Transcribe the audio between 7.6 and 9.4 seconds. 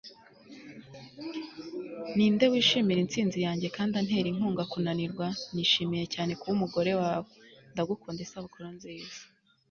ndagukunda. isabukuru nziza